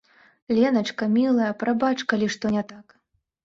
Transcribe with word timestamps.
Леначка, 0.59 1.03
мілая, 1.19 1.51
прабач, 1.61 1.95
калі 2.15 2.33
што 2.39 2.57
не 2.59 2.69
так. 2.77 2.85